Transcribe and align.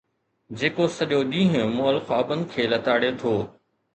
جيڪو 0.57 0.85
سڄو 0.97 1.19
ڏينهن 1.31 1.65
مئل 1.77 1.97
خوابن 2.05 2.39
کي 2.51 2.63
لتاڙي 2.71 3.11
ٿو 3.19 3.33